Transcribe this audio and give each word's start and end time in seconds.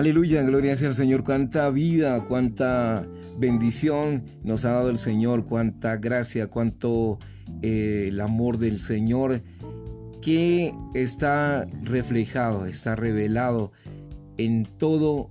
Aleluya, 0.00 0.42
gloria 0.44 0.74
sea 0.78 0.88
al 0.88 0.94
Señor. 0.94 1.24
Cuánta 1.24 1.68
vida, 1.68 2.24
cuánta 2.24 3.06
bendición 3.36 4.24
nos 4.42 4.64
ha 4.64 4.70
dado 4.70 4.88
el 4.88 4.96
Señor, 4.96 5.44
cuánta 5.44 5.98
gracia, 5.98 6.46
cuánto 6.46 7.18
eh, 7.60 8.06
el 8.08 8.18
amor 8.22 8.56
del 8.56 8.78
Señor 8.78 9.42
que 10.22 10.72
está 10.94 11.68
reflejado, 11.82 12.64
está 12.64 12.96
revelado 12.96 13.72
en 14.38 14.64
todo 14.64 15.28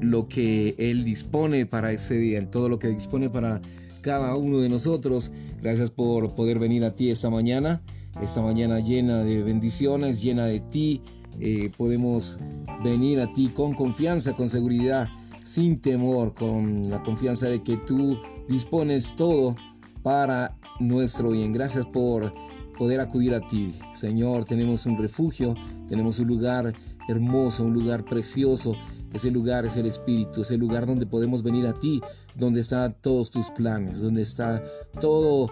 lo 0.00 0.28
que 0.28 0.74
Él 0.78 1.04
dispone 1.04 1.66
para 1.66 1.92
ese 1.92 2.14
día, 2.14 2.38
en 2.38 2.50
todo 2.50 2.70
lo 2.70 2.78
que 2.78 2.88
dispone 2.88 3.28
para 3.28 3.60
cada 4.00 4.34
uno 4.34 4.60
de 4.60 4.70
nosotros. 4.70 5.30
Gracias 5.60 5.90
por 5.90 6.34
poder 6.34 6.58
venir 6.58 6.84
a 6.84 6.96
ti 6.96 7.10
esta 7.10 7.28
mañana, 7.28 7.82
esta 8.22 8.40
mañana 8.40 8.80
llena 8.80 9.24
de 9.24 9.42
bendiciones, 9.42 10.22
llena 10.22 10.46
de 10.46 10.60
ti. 10.60 11.02
Eh, 11.38 11.70
podemos 11.76 12.40
venir 12.82 13.20
a 13.20 13.32
ti 13.32 13.48
con 13.48 13.74
confianza, 13.74 14.34
con 14.34 14.48
seguridad, 14.48 15.08
sin 15.44 15.80
temor, 15.80 16.34
con 16.34 16.90
la 16.90 17.02
confianza 17.02 17.46
de 17.46 17.62
que 17.62 17.76
tú 17.78 18.18
dispones 18.48 19.16
todo 19.16 19.56
para 20.02 20.56
nuestro 20.80 21.30
bien. 21.30 21.52
Gracias 21.52 21.86
por 21.86 22.32
poder 22.76 23.00
acudir 23.00 23.34
a 23.34 23.46
ti. 23.46 23.74
Señor, 23.92 24.44
tenemos 24.44 24.86
un 24.86 24.96
refugio, 24.96 25.54
tenemos 25.88 26.18
un 26.18 26.28
lugar 26.28 26.74
hermoso, 27.08 27.64
un 27.64 27.74
lugar 27.74 28.04
precioso. 28.04 28.76
Ese 29.12 29.30
lugar 29.30 29.64
es 29.64 29.76
el 29.76 29.86
Espíritu, 29.86 30.42
ese 30.42 30.56
lugar 30.58 30.86
donde 30.86 31.06
podemos 31.06 31.42
venir 31.42 31.66
a 31.66 31.72
ti, 31.72 32.00
donde 32.36 32.60
están 32.60 32.94
todos 33.00 33.30
tus 33.30 33.50
planes, 33.50 34.00
donde 34.00 34.22
está 34.22 34.62
todo 35.00 35.50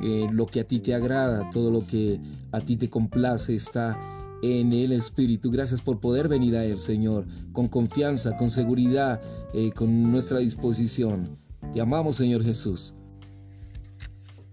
eh, 0.00 0.28
lo 0.30 0.46
que 0.46 0.60
a 0.60 0.64
ti 0.64 0.80
te 0.80 0.94
agrada, 0.94 1.50
todo 1.50 1.70
lo 1.70 1.86
que 1.86 2.20
a 2.52 2.60
ti 2.60 2.76
te 2.76 2.88
complace, 2.88 3.54
está 3.54 3.98
en 4.42 4.72
el 4.72 4.92
Espíritu. 4.92 5.50
Gracias 5.50 5.80
por 5.80 6.00
poder 6.00 6.28
venir 6.28 6.56
a 6.56 6.64
Él, 6.64 6.78
Señor, 6.78 7.26
con 7.52 7.68
confianza, 7.68 8.36
con 8.36 8.50
seguridad, 8.50 9.22
eh, 9.54 9.70
con 9.72 10.10
nuestra 10.10 10.40
disposición. 10.40 11.38
Te 11.72 11.80
amamos, 11.80 12.16
Señor 12.16 12.42
Jesús. 12.42 12.94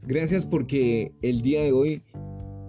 Gracias 0.03 0.45
porque 0.45 1.13
el 1.21 1.41
día 1.41 1.61
de 1.61 1.71
hoy 1.71 2.03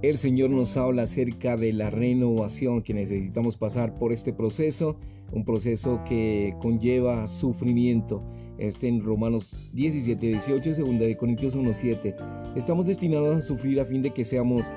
el 0.03 0.17
Señor 0.17 0.51
nos 0.51 0.77
habla 0.77 1.03
acerca 1.03 1.57
de 1.57 1.73
la 1.75 1.91
renovación 1.91 2.83
que 2.83 2.95
necesitamos 2.95 3.57
pasar 3.57 3.99
por 3.99 4.13
este 4.13 4.33
proceso, 4.33 4.97
un 5.31 5.45
proceso 5.45 6.03
que 6.05 6.55
conlleva 6.61 7.27
sufrimiento. 7.29 8.23
Este 8.59 8.89
en 8.89 9.03
Romanos 9.03 9.57
17, 9.73 10.27
18, 10.27 10.71
2 10.71 10.99
de 10.99 11.17
Corintios 11.17 11.55
1, 11.55 11.73
7. 11.73 12.17
Estamos 12.57 12.87
destinados 12.87 13.37
a 13.37 13.41
sufrir 13.41 13.81
a 13.81 13.85
fin 13.85 14.03
de 14.03 14.11
que 14.11 14.25
seamos 14.25 14.71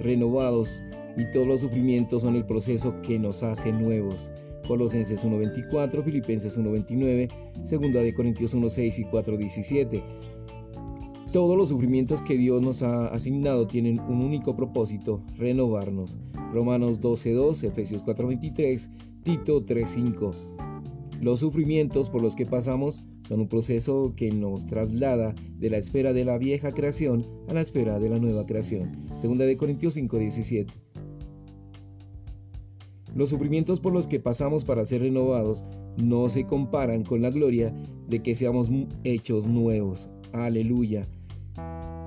renovados 0.00 0.82
y 1.16 1.30
todos 1.30 1.46
los 1.46 1.60
sufrimientos 1.60 2.22
son 2.22 2.36
el 2.36 2.44
proceso 2.44 3.00
que 3.02 3.18
nos 3.18 3.42
hace 3.42 3.72
nuevos. 3.72 4.30
Colosenses 4.66 5.24
1.24, 5.24 6.02
Filipenses 6.02 6.58
1.29, 6.58 7.30
2 7.58 7.92
de 7.92 8.14
Corintios 8.14 8.54
1.6 8.54 8.98
y 8.98 9.04
4.17. 9.04 10.02
Todos 11.32 11.56
los 11.56 11.68
sufrimientos 11.68 12.22
que 12.22 12.36
Dios 12.36 12.62
nos 12.62 12.82
ha 12.82 13.08
asignado 13.08 13.66
tienen 13.66 14.00
un 14.00 14.22
único 14.22 14.56
propósito, 14.56 15.22
renovarnos. 15.36 16.18
Romanos 16.52 17.00
12.2, 17.00 17.64
Efesios 17.64 18.04
4.23, 18.04 18.88
Tito 19.22 19.64
3.5. 19.64 20.34
Los 21.20 21.40
sufrimientos 21.40 22.10
por 22.10 22.22
los 22.22 22.34
que 22.34 22.46
pasamos 22.46 23.02
son 23.26 23.40
un 23.40 23.48
proceso 23.48 24.14
que 24.16 24.30
nos 24.30 24.66
traslada 24.66 25.34
de 25.58 25.70
la 25.70 25.78
esfera 25.78 26.12
de 26.12 26.24
la 26.24 26.38
vieja 26.38 26.72
creación 26.72 27.26
a 27.48 27.54
la 27.54 27.60
esfera 27.60 27.98
de 27.98 28.08
la 28.08 28.18
nueva 28.18 28.46
creación. 28.46 29.08
Segunda 29.16 29.44
de 29.44 29.56
Corintios 29.56 29.96
5:17. 29.96 30.85
Los 33.16 33.30
sufrimientos 33.30 33.80
por 33.80 33.94
los 33.94 34.06
que 34.06 34.20
pasamos 34.20 34.66
para 34.66 34.84
ser 34.84 35.00
renovados 35.00 35.64
no 35.96 36.28
se 36.28 36.44
comparan 36.44 37.02
con 37.02 37.22
la 37.22 37.30
gloria 37.30 37.74
de 38.06 38.22
que 38.22 38.34
seamos 38.34 38.70
hechos 39.04 39.46
nuevos. 39.46 40.10
Aleluya. 40.34 41.08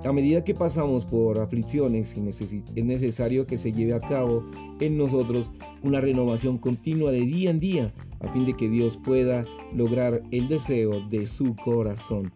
A 0.06 0.14
medida 0.14 0.44
que 0.44 0.54
pasamos 0.54 1.08
por 1.08 1.40
aflicciones, 1.40 2.16
es 2.16 2.86
necesario 2.86 3.48
que 3.48 3.58
se 3.58 3.74
lleve 3.74 3.96
a 3.96 4.00
cabo 4.00 4.46
en 4.80 5.00
nosotros 5.00 5.52
una 5.82 6.00
renovación 6.00 6.60
continua 6.60 7.12
de 7.12 7.22
día 7.22 7.50
en 7.50 7.60
día, 7.60 7.94
a 8.20 8.32
fin 8.32 8.46
de 8.46 8.54
que 8.54 8.70
Dios 8.70 8.96
pueda 8.96 9.46
lograr 9.74 10.22
el 10.30 10.48
deseo 10.48 11.02
de 11.10 11.26
su 11.26 11.56
corazón. 11.56 12.32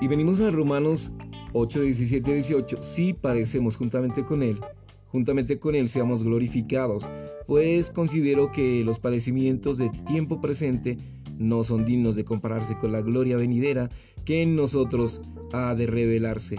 Y 0.00 0.08
venimos 0.08 0.40
a 0.40 0.50
Romanos 0.50 1.12
8, 1.56 1.82
17, 1.82 2.34
18, 2.34 2.82
si 2.82 3.12
padecemos 3.12 3.76
juntamente 3.76 4.24
con 4.24 4.42
Él, 4.42 4.58
juntamente 5.06 5.60
con 5.60 5.76
Él 5.76 5.88
seamos 5.88 6.24
glorificados, 6.24 7.08
pues 7.46 7.92
considero 7.92 8.50
que 8.50 8.82
los 8.82 8.98
padecimientos 8.98 9.78
del 9.78 9.92
tiempo 10.04 10.40
presente 10.40 10.98
no 11.38 11.62
son 11.62 11.84
dignos 11.84 12.16
de 12.16 12.24
compararse 12.24 12.76
con 12.76 12.90
la 12.90 13.02
gloria 13.02 13.36
venidera 13.36 13.88
que 14.24 14.42
en 14.42 14.56
nosotros 14.56 15.22
ha 15.52 15.76
de 15.76 15.86
revelarse. 15.86 16.58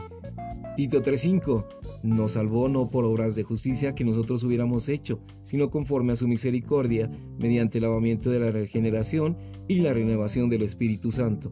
Tito 0.77 1.03
3:5 1.03 1.65
nos 2.03 2.31
salvó 2.31 2.69
no 2.69 2.89
por 2.89 3.03
obras 3.03 3.35
de 3.35 3.43
justicia 3.43 3.95
que 3.95 4.05
nosotros 4.05 4.43
hubiéramos 4.43 4.87
hecho, 4.87 5.19
sino 5.43 5.69
conforme 5.69 6.13
a 6.13 6.15
su 6.15 6.29
misericordia, 6.29 7.11
mediante 7.37 7.79
el 7.79 7.83
lavamiento 7.83 8.29
de 8.29 8.39
la 8.39 8.51
regeneración 8.51 9.35
y 9.67 9.79
la 9.79 9.93
renovación 9.93 10.49
del 10.49 10.61
Espíritu 10.61 11.11
Santo 11.11 11.51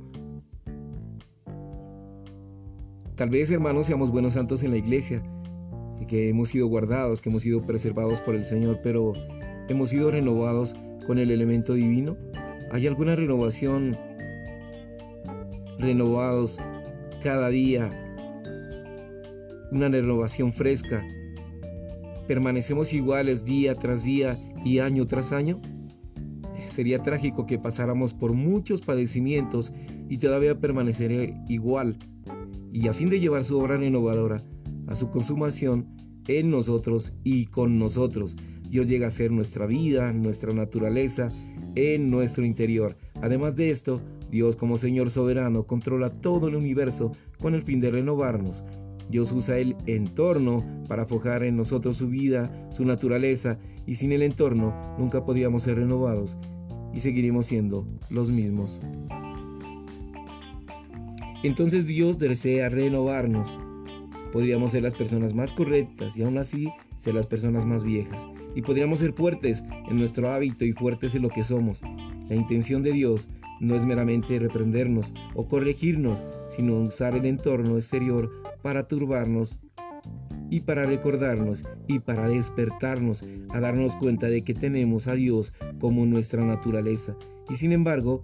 Tal 3.23 3.29
vez, 3.29 3.49
hermanos, 3.51 3.87
seamos 3.87 4.11
buenos 4.11 4.33
santos 4.33 4.63
en 4.63 4.71
la 4.71 4.77
iglesia, 4.77 5.23
que 6.09 6.27
hemos 6.27 6.49
sido 6.49 6.67
guardados, 6.67 7.21
que 7.21 7.29
hemos 7.29 7.43
sido 7.43 7.65
preservados 7.65 8.19
por 8.19 8.35
el 8.35 8.43
Señor, 8.43 8.81
pero 8.83 9.13
hemos 9.69 9.91
sido 9.91 10.11
renovados 10.11 10.75
con 11.07 11.17
el 11.17 11.31
elemento 11.31 11.73
divino. 11.73 12.17
¿Hay 12.69 12.85
alguna 12.85 13.15
renovación? 13.15 13.97
Renovados 15.79 16.59
cada 17.23 17.47
día, 17.47 17.89
una 19.71 19.87
renovación 19.87 20.51
fresca. 20.51 21.01
¿Permanecemos 22.27 22.91
iguales 22.91 23.45
día 23.45 23.75
tras 23.75 24.03
día 24.03 24.37
y 24.65 24.79
año 24.79 25.07
tras 25.07 25.31
año? 25.31 25.61
Sería 26.65 27.01
trágico 27.01 27.45
que 27.45 27.57
pasáramos 27.57 28.13
por 28.13 28.33
muchos 28.33 28.81
padecimientos 28.81 29.71
y 30.09 30.17
todavía 30.17 30.59
permanecería 30.59 31.41
igual 31.47 31.97
y 32.73 32.87
a 32.87 32.93
fin 32.93 33.09
de 33.09 33.19
llevar 33.19 33.43
su 33.43 33.57
obra 33.57 33.77
renovadora 33.77 34.43
a 34.87 34.95
su 34.95 35.09
consumación 35.09 35.87
en 36.27 36.49
nosotros 36.49 37.13
y 37.23 37.45
con 37.45 37.77
nosotros. 37.79 38.35
Dios 38.67 38.87
llega 38.87 39.07
a 39.07 39.11
ser 39.11 39.31
nuestra 39.31 39.67
vida, 39.67 40.11
nuestra 40.11 40.53
naturaleza, 40.53 41.31
en 41.75 42.09
nuestro 42.09 42.43
interior. 42.43 42.97
Además 43.21 43.55
de 43.55 43.69
esto, 43.69 44.01
Dios 44.31 44.55
como 44.55 44.77
Señor 44.77 45.11
soberano 45.11 45.65
controla 45.67 46.11
todo 46.11 46.47
el 46.47 46.55
universo 46.55 47.11
con 47.39 47.53
el 47.53 47.63
fin 47.63 47.81
de 47.81 47.91
renovarnos. 47.91 48.65
Dios 49.09 49.31
usa 49.31 49.59
el 49.59 49.75
entorno 49.85 50.65
para 50.87 51.05
forjar 51.05 51.43
en 51.43 51.55
nosotros 51.55 51.97
su 51.97 52.09
vida, 52.09 52.67
su 52.71 52.85
naturaleza, 52.85 53.59
y 53.85 53.95
sin 53.95 54.11
el 54.11 54.23
entorno 54.23 54.73
nunca 54.97 55.23
podríamos 55.23 55.63
ser 55.63 55.75
renovados 55.75 56.37
y 56.93 56.99
seguiremos 56.99 57.45
siendo 57.45 57.87
los 58.09 58.31
mismos. 58.31 58.81
Entonces 61.43 61.85
Dios 61.85 62.19
desea 62.19 62.69
renovarnos. 62.69 63.59
Podríamos 64.31 64.71
ser 64.71 64.83
las 64.83 64.95
personas 64.95 65.33
más 65.33 65.51
correctas 65.51 66.17
y 66.17 66.23
aún 66.23 66.37
así 66.37 66.69
ser 66.95 67.15
las 67.15 67.27
personas 67.27 67.65
más 67.65 67.83
viejas. 67.83 68.27
Y 68.55 68.61
podríamos 68.61 68.99
ser 68.99 69.13
fuertes 69.13 69.63
en 69.89 69.97
nuestro 69.97 70.31
hábito 70.31 70.63
y 70.63 70.71
fuertes 70.71 71.15
en 71.15 71.21
lo 71.23 71.29
que 71.29 71.43
somos. 71.43 71.81
La 72.29 72.35
intención 72.35 72.81
de 72.81 72.93
Dios 72.93 73.29
no 73.59 73.75
es 73.75 73.85
meramente 73.85 74.39
reprendernos 74.39 75.13
o 75.35 75.47
corregirnos, 75.47 76.23
sino 76.49 76.79
usar 76.79 77.15
el 77.15 77.25
entorno 77.25 77.75
exterior 77.75 78.31
para 78.61 78.87
turbarnos 78.87 79.57
y 80.49 80.61
para 80.61 80.85
recordarnos 80.85 81.65
y 81.87 81.99
para 81.99 82.29
despertarnos 82.29 83.25
a 83.49 83.59
darnos 83.59 83.95
cuenta 83.97 84.27
de 84.27 84.43
que 84.43 84.53
tenemos 84.53 85.07
a 85.07 85.15
Dios 85.15 85.53
como 85.79 86.05
nuestra 86.05 86.45
naturaleza. 86.45 87.17
Y 87.49 87.57
sin 87.57 87.73
embargo, 87.73 88.23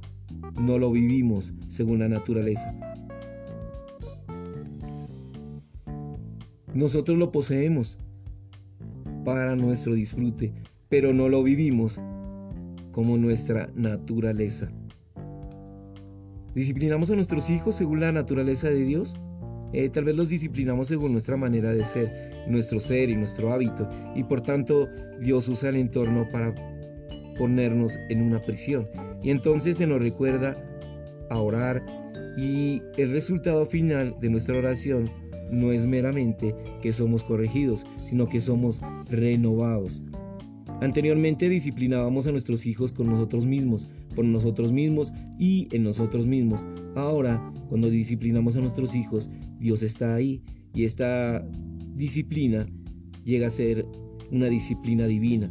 no 0.59 0.77
lo 0.77 0.91
vivimos 0.91 1.53
según 1.67 1.99
la 1.99 2.07
naturaleza. 2.07 2.88
Nosotros 6.73 7.17
lo 7.17 7.31
poseemos 7.31 7.97
para 9.25 9.55
nuestro 9.55 9.93
disfrute, 9.93 10.53
pero 10.87 11.13
no 11.13 11.29
lo 11.29 11.43
vivimos 11.43 11.99
como 12.91 13.17
nuestra 13.17 13.69
naturaleza. 13.75 14.71
¿Disciplinamos 16.53 17.09
a 17.11 17.15
nuestros 17.15 17.49
hijos 17.49 17.75
según 17.75 17.99
la 18.01 18.11
naturaleza 18.11 18.69
de 18.69 18.83
Dios? 18.83 19.15
Eh, 19.73 19.89
tal 19.89 20.03
vez 20.03 20.15
los 20.15 20.29
disciplinamos 20.29 20.87
según 20.87 21.11
nuestra 21.11 21.37
manera 21.37 21.73
de 21.73 21.85
ser, 21.85 22.45
nuestro 22.47 22.79
ser 22.79 23.09
y 23.09 23.15
nuestro 23.15 23.53
hábito, 23.53 23.87
y 24.15 24.23
por 24.23 24.41
tanto 24.41 24.87
Dios 25.21 25.47
usa 25.47 25.69
el 25.69 25.75
entorno 25.75 26.27
para 26.31 26.53
ponernos 27.37 27.97
en 28.09 28.21
una 28.21 28.41
prisión. 28.41 28.87
Y 29.23 29.31
entonces 29.31 29.77
se 29.77 29.87
nos 29.87 29.99
recuerda 29.99 30.57
a 31.29 31.39
orar 31.39 31.83
y 32.37 32.81
el 32.97 33.11
resultado 33.11 33.65
final 33.65 34.15
de 34.19 34.29
nuestra 34.29 34.57
oración 34.57 35.09
no 35.51 35.71
es 35.71 35.85
meramente 35.85 36.55
que 36.81 36.93
somos 36.93 37.23
corregidos, 37.23 37.85
sino 38.05 38.27
que 38.27 38.41
somos 38.41 38.81
renovados. 39.05 40.01
Anteriormente 40.81 41.49
disciplinábamos 41.49 42.25
a 42.27 42.31
nuestros 42.31 42.65
hijos 42.65 42.93
con 42.93 43.07
nosotros 43.07 43.45
mismos, 43.45 43.87
por 44.15 44.23
nosotros 44.23 44.71
mismos 44.71 45.11
y 45.37 45.67
en 45.71 45.83
nosotros 45.83 46.25
mismos. 46.25 46.65
Ahora, 46.95 47.53
cuando 47.67 47.89
disciplinamos 47.89 48.55
a 48.55 48.61
nuestros 48.61 48.95
hijos, 48.95 49.29
Dios 49.59 49.83
está 49.83 50.15
ahí 50.15 50.41
y 50.73 50.85
esta 50.85 51.45
disciplina 51.95 52.65
llega 53.25 53.47
a 53.47 53.51
ser 53.51 53.85
una 54.31 54.47
disciplina 54.47 55.05
divina. 55.05 55.49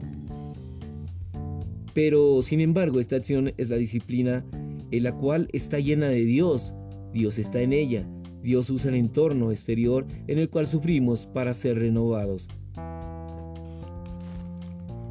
Pero, 1.93 2.43
sin 2.43 2.61
embargo, 2.61 3.00
esta 3.00 3.17
acción 3.17 3.53
es 3.56 3.69
la 3.69 3.77
disciplina 3.77 4.45
en 4.91 5.03
la 5.03 5.12
cual 5.12 5.49
está 5.53 5.79
llena 5.79 6.09
de 6.09 6.25
Dios. 6.25 6.73
Dios 7.12 7.39
está 7.39 7.61
en 7.61 7.73
ella. 7.73 8.09
Dios 8.43 8.70
usa 8.70 8.90
el 8.90 8.96
entorno 8.96 9.50
exterior 9.50 10.06
en 10.26 10.38
el 10.38 10.49
cual 10.49 10.67
sufrimos 10.67 11.26
para 11.26 11.55
ser 11.55 11.79
renovados. 11.79 12.49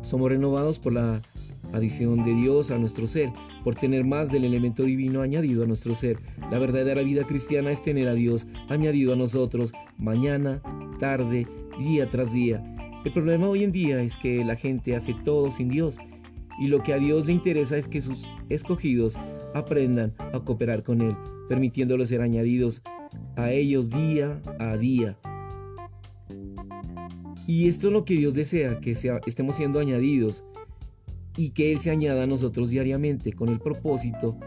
Somos 0.02 0.30
renovados 0.30 0.80
por 0.80 0.94
la 0.94 1.22
adición 1.74 2.24
de 2.24 2.34
Dios 2.34 2.72
a 2.72 2.78
nuestro 2.78 3.08
ser, 3.08 3.30
por 3.64 3.76
tener 3.76 4.06
más 4.06 4.32
del 4.32 4.46
elemento 4.46 4.84
divino 4.84 5.22
añadido 5.22 5.64
a 5.64 5.68
nuestro 5.68 5.94
ser. 5.94 6.20
La 6.50 6.60
verdadera 6.60 7.02
vida 7.04 7.26
cristiana 7.26 7.72
es 7.72 7.84
tener 7.84 8.08
a 8.08 8.14
Dios 8.14 8.48
añadido 8.70 9.14
a 9.14 9.18
nosotros 9.18 9.74
mañana, 9.98 10.62
tarde, 11.00 11.46
día 11.78 12.08
tras 12.08 12.32
día. 12.32 12.64
El 13.04 13.12
problema 13.12 13.50
hoy 13.50 13.64
en 13.64 13.72
día 13.72 14.02
es 14.02 14.16
que 14.16 14.44
la 14.46 14.56
gente 14.56 14.96
hace 14.96 15.14
todo 15.26 15.52
sin 15.52 15.70
Dios 15.70 15.98
y 16.60 16.68
lo 16.68 16.82
que 16.84 16.94
a 16.94 16.98
Dios 16.98 17.26
le 17.26 17.34
interesa 17.34 17.78
es 17.78 17.88
que 17.88 18.02
sus 18.02 18.28
escogidos 18.50 19.18
aprendan 19.54 20.14
a 20.34 20.40
cooperar 20.40 20.84
con 20.84 21.02
Él, 21.02 21.16
permitiéndolos 21.50 22.10
ser 22.10 22.22
añadidos 22.22 22.82
a 23.38 23.52
ellos 23.52 23.90
día 23.90 24.42
a 24.60 24.76
día. 24.76 25.18
Y 27.46 27.70
esto 27.70 27.88
es 27.88 27.94
lo 27.94 28.04
que 28.04 28.16
Dios 28.16 28.34
desea, 28.34 28.82
que 28.82 28.94
sea, 28.94 29.22
estemos 29.26 29.56
siendo 29.56 29.80
añadidos 29.80 30.44
y 31.38 31.52
que 31.52 31.72
Él 31.72 31.78
se 31.78 31.92
añada 31.92 32.24
a 32.24 32.28
nosotros 32.28 32.72
diariamente 32.72 33.32
con 33.32 33.48
el 33.48 33.60
propósito 33.60 34.38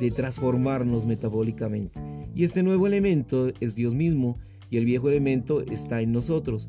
de 0.00 0.10
transformarnos 0.10 1.04
metabólicamente. 1.04 2.00
Y 2.34 2.44
este 2.44 2.62
nuevo 2.62 2.86
elemento 2.86 3.52
es 3.60 3.74
Dios 3.74 3.94
mismo 3.94 4.38
y 4.70 4.78
el 4.78 4.86
viejo 4.86 5.08
elemento 5.10 5.60
está 5.60 6.00
en 6.00 6.12
nosotros. 6.12 6.68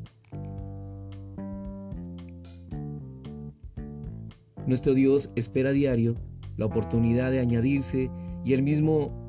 Nuestro 4.66 4.94
Dios 4.94 5.30
espera 5.36 5.70
diario 5.70 6.16
la 6.56 6.66
oportunidad 6.66 7.30
de 7.30 7.38
añadirse 7.38 8.10
y 8.44 8.52
Él 8.52 8.62
mismo 8.62 9.25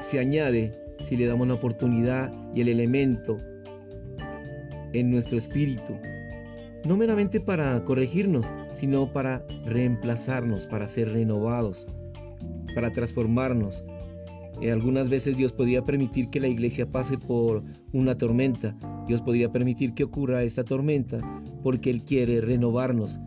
se 0.00 0.18
añade 0.18 0.72
si 1.00 1.16
le 1.16 1.26
damos 1.26 1.46
la 1.46 1.54
oportunidad 1.54 2.32
y 2.54 2.62
el 2.62 2.68
elemento 2.68 3.38
en 4.92 5.10
nuestro 5.10 5.38
espíritu. 5.38 5.94
No 6.84 6.96
meramente 6.96 7.40
para 7.40 7.84
corregirnos, 7.84 8.50
sino 8.72 9.12
para 9.12 9.46
reemplazarnos, 9.66 10.66
para 10.66 10.88
ser 10.88 11.12
renovados, 11.12 11.86
para 12.74 12.92
transformarnos. 12.92 13.84
Eh, 14.62 14.70
algunas 14.70 15.08
veces 15.08 15.36
Dios 15.36 15.52
podría 15.52 15.82
permitir 15.82 16.30
que 16.30 16.40
la 16.40 16.48
iglesia 16.48 16.90
pase 16.90 17.18
por 17.18 17.62
una 17.92 18.16
tormenta. 18.16 18.76
Dios 19.06 19.22
podría 19.22 19.52
permitir 19.52 19.94
que 19.94 20.04
ocurra 20.04 20.42
esta 20.42 20.64
tormenta 20.64 21.18
porque 21.62 21.90
Él 21.90 22.02
quiere 22.02 22.40
renovarnos. 22.40 23.20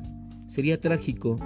Sería 0.47 0.79
trágico 0.79 1.37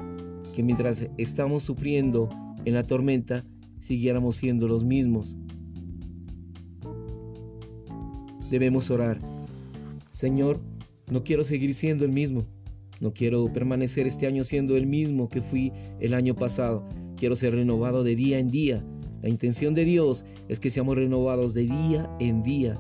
que 0.55 0.63
mientras 0.63 1.07
estamos 1.17 1.63
sufriendo 1.63 2.29
en 2.65 2.73
la 2.73 2.83
tormenta, 2.83 3.43
siguiéramos 3.79 4.35
siendo 4.35 4.67
los 4.67 4.83
mismos. 4.83 5.35
Debemos 8.49 8.89
orar. 8.89 9.19
Señor, 10.11 10.59
no 11.11 11.23
quiero 11.23 11.43
seguir 11.43 11.73
siendo 11.73 12.05
el 12.05 12.11
mismo. 12.11 12.45
No 12.99 13.13
quiero 13.13 13.51
permanecer 13.51 14.07
este 14.07 14.25
año 14.25 14.43
siendo 14.43 14.75
el 14.75 14.87
mismo 14.87 15.29
que 15.29 15.41
fui 15.41 15.71
el 15.99 16.13
año 16.13 16.35
pasado. 16.35 16.87
Quiero 17.17 17.35
ser 17.35 17.53
renovado 17.53 18.03
de 18.03 18.15
día 18.15 18.39
en 18.39 18.49
día. 18.49 18.83
La 19.21 19.29
intención 19.29 19.75
de 19.75 19.85
Dios 19.85 20.25
es 20.47 20.59
que 20.59 20.69
seamos 20.69 20.95
renovados 20.95 21.53
de 21.53 21.63
día 21.65 22.09
en 22.19 22.43
día. 22.43 22.79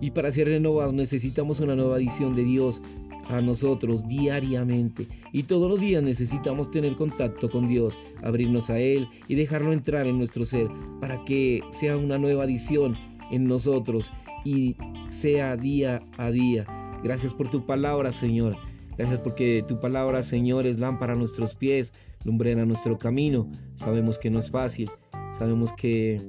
Y 0.00 0.10
para 0.10 0.32
ser 0.32 0.48
renovados 0.48 0.94
necesitamos 0.94 1.60
una 1.60 1.76
nueva 1.76 1.98
edición 1.98 2.34
de 2.34 2.44
Dios 2.44 2.82
a 3.28 3.40
nosotros 3.40 4.06
diariamente. 4.06 5.08
Y 5.32 5.44
todos 5.44 5.70
los 5.70 5.80
días 5.80 6.02
necesitamos 6.02 6.70
tener 6.70 6.96
contacto 6.96 7.50
con 7.50 7.68
Dios, 7.68 7.98
abrirnos 8.22 8.70
a 8.70 8.78
Él 8.78 9.08
y 9.28 9.34
dejarlo 9.34 9.72
entrar 9.72 10.06
en 10.06 10.18
nuestro 10.18 10.44
ser 10.44 10.68
para 11.00 11.24
que 11.24 11.62
sea 11.70 11.96
una 11.96 12.18
nueva 12.18 12.44
edición 12.44 12.96
en 13.30 13.46
nosotros 13.46 14.10
y 14.44 14.76
sea 15.10 15.56
día 15.56 16.02
a 16.18 16.30
día. 16.30 16.66
Gracias 17.02 17.34
por 17.34 17.48
tu 17.48 17.66
palabra, 17.66 18.12
Señor. 18.12 18.56
Gracias 18.96 19.20
porque 19.20 19.64
tu 19.66 19.80
palabra, 19.80 20.22
Señor, 20.22 20.66
es 20.66 20.78
lámpara 20.78 21.14
a 21.14 21.16
nuestros 21.16 21.54
pies, 21.54 21.92
lumbrera 22.24 22.66
nuestro 22.66 22.98
camino. 22.98 23.50
Sabemos 23.74 24.18
que 24.18 24.30
no 24.30 24.38
es 24.38 24.50
fácil. 24.50 24.90
Sabemos 25.36 25.72
que 25.72 26.20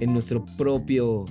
en 0.00 0.12
nuestro 0.12 0.44
propio 0.56 1.26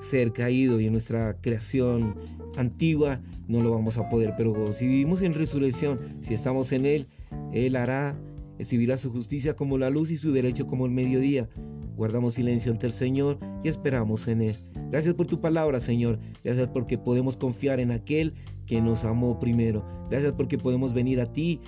ser 0.00 0.32
caído 0.32 0.80
y 0.80 0.86
en 0.86 0.92
nuestra 0.92 1.40
creación 1.40 2.14
antigua 2.56 3.20
no 3.48 3.62
lo 3.62 3.70
vamos 3.70 3.98
a 3.98 4.08
poder. 4.08 4.34
Pero 4.36 4.72
si 4.72 4.86
vivimos 4.86 5.22
en 5.22 5.34
resurrección, 5.34 5.98
si 6.20 6.34
estamos 6.34 6.72
en 6.72 6.86
Él, 6.86 7.08
Él 7.52 7.76
hará, 7.76 8.18
exhibirá 8.58 8.96
su 8.96 9.10
justicia 9.10 9.54
como 9.54 9.78
la 9.78 9.90
luz 9.90 10.10
y 10.10 10.16
su 10.16 10.32
derecho 10.32 10.66
como 10.66 10.86
el 10.86 10.92
mediodía. 10.92 11.48
Guardamos 11.96 12.34
silencio 12.34 12.72
ante 12.72 12.86
el 12.86 12.92
Señor 12.92 13.38
y 13.64 13.68
esperamos 13.68 14.28
en 14.28 14.42
Él. 14.42 14.56
Gracias 14.90 15.14
por 15.14 15.26
tu 15.26 15.40
palabra, 15.40 15.80
Señor. 15.80 16.18
Gracias 16.44 16.68
porque 16.68 16.98
podemos 16.98 17.36
confiar 17.36 17.80
en 17.80 17.90
aquel 17.90 18.34
que 18.66 18.80
nos 18.80 19.04
amó 19.04 19.38
primero. 19.38 19.84
Gracias 20.10 20.32
porque 20.32 20.58
podemos 20.58 20.92
venir 20.92 21.20
a 21.20 21.32
ti 21.32 21.60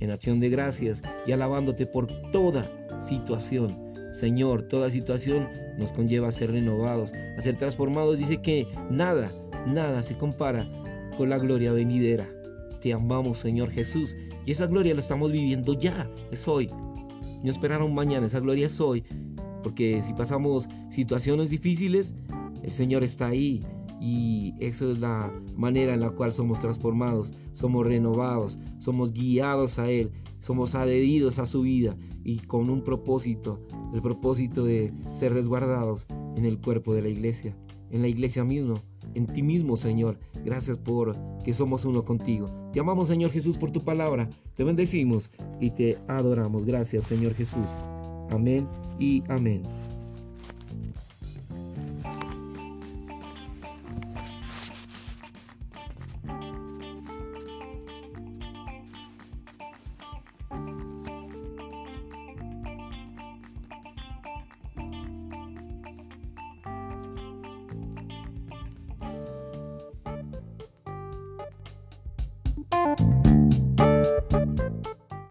en 0.00 0.10
acción 0.10 0.40
de 0.40 0.48
gracias 0.48 1.02
y 1.26 1.32
alabándote 1.32 1.86
por 1.86 2.06
toda 2.30 2.70
situación. 3.00 3.74
Señor, 4.12 4.62
toda 4.62 4.90
situación 4.90 5.48
nos 5.78 5.92
conlleva 5.92 6.28
a 6.28 6.32
ser 6.32 6.50
renovados, 6.50 7.12
a 7.36 7.40
ser 7.42 7.58
transformados. 7.58 8.18
Dice 8.18 8.40
que 8.40 8.66
nada, 8.90 9.30
nada 9.66 10.02
se 10.02 10.16
compara 10.16 10.66
con 11.16 11.30
la 11.30 11.38
gloria 11.38 11.72
venidera. 11.72 12.28
Te 12.80 12.92
amamos, 12.92 13.38
Señor 13.38 13.70
Jesús, 13.70 14.14
y 14.44 14.52
esa 14.52 14.66
gloria 14.66 14.94
la 14.94 15.00
estamos 15.00 15.32
viviendo 15.32 15.74
ya, 15.74 16.08
es 16.30 16.46
hoy. 16.46 16.70
No 17.42 17.50
esperaron 17.50 17.94
mañana, 17.94 18.26
esa 18.26 18.40
gloria 18.40 18.66
es 18.66 18.80
hoy, 18.80 19.04
porque 19.62 20.02
si 20.02 20.12
pasamos 20.12 20.68
situaciones 20.90 21.50
difíciles, 21.50 22.14
el 22.62 22.70
Señor 22.70 23.02
está 23.02 23.26
ahí 23.28 23.62
y 24.00 24.54
eso 24.60 24.92
es 24.92 25.00
la 25.00 25.32
manera 25.56 25.94
en 25.94 26.00
la 26.00 26.10
cual 26.10 26.32
somos 26.32 26.60
transformados, 26.60 27.32
somos 27.54 27.86
renovados, 27.86 28.58
somos 28.78 29.12
guiados 29.12 29.78
a 29.78 29.90
Él, 29.90 30.12
somos 30.38 30.74
adheridos 30.74 31.38
a 31.38 31.46
su 31.46 31.62
vida 31.62 31.96
y 32.24 32.38
con 32.38 32.70
un 32.70 32.82
propósito, 32.82 33.60
el 33.94 34.02
propósito 34.02 34.64
de 34.64 34.92
ser 35.12 35.32
resguardados 35.32 36.06
en 36.36 36.44
el 36.44 36.60
cuerpo 36.60 36.94
de 36.94 37.02
la 37.02 37.08
iglesia, 37.08 37.56
en 37.90 38.02
la 38.02 38.08
iglesia 38.08 38.44
mismo, 38.44 38.82
en 39.16 39.26
ti 39.26 39.42
mismo, 39.42 39.76
Señor. 39.76 40.18
Gracias 40.44 40.76
por 40.78 41.16
que 41.42 41.52
somos 41.52 41.84
uno 41.84 42.04
contigo. 42.04 42.50
Te 42.72 42.80
amamos, 42.80 43.08
Señor 43.08 43.30
Jesús, 43.30 43.56
por 43.56 43.70
tu 43.70 43.82
palabra. 43.82 44.28
Te 44.54 44.62
bendecimos 44.62 45.30
y 45.60 45.70
te 45.70 45.98
adoramos. 46.06 46.66
Gracias, 46.66 47.04
Señor 47.04 47.34
Jesús. 47.34 47.68
Amén 48.30 48.68
y 48.98 49.22
amén. 49.28 49.62